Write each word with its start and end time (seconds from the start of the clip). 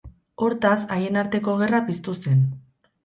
Hortaz, 0.45 0.79
haien 0.95 1.19
arteko 1.25 1.55
gerra 1.61 1.83
piztu 1.91 2.17
zen. 2.25 2.45